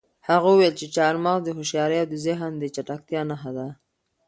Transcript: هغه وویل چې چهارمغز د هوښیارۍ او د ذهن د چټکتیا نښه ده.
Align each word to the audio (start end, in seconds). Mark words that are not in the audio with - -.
هغه 0.29 0.47
وویل 0.51 0.73
چې 0.79 0.85
چهارمغز 0.95 1.41
د 1.45 1.49
هوښیارۍ 1.57 1.97
او 2.01 2.07
د 2.11 2.15
ذهن 2.25 2.51
د 2.57 2.63
چټکتیا 2.75 3.21
نښه 3.29 3.51
ده. 3.57 3.67